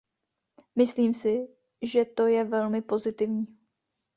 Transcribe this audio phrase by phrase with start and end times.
[0.75, 1.47] Myslím si,
[1.81, 3.47] že to je velmi pozitivní.